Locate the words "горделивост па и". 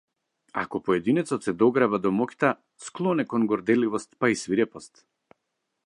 3.53-4.41